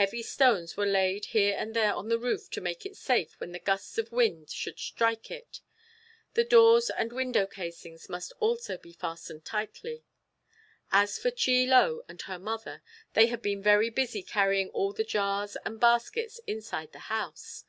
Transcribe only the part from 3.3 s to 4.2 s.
when the gusts of